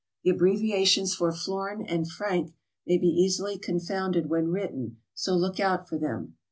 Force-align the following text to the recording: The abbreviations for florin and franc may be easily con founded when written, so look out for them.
The 0.23 0.31
abbreviations 0.31 1.13
for 1.13 1.31
florin 1.31 1.85
and 1.85 2.09
franc 2.09 2.55
may 2.87 2.97
be 2.97 3.05
easily 3.05 3.59
con 3.59 3.79
founded 3.79 4.29
when 4.31 4.47
written, 4.47 4.97
so 5.13 5.35
look 5.35 5.59
out 5.59 5.87
for 5.87 5.99
them. 5.99 6.37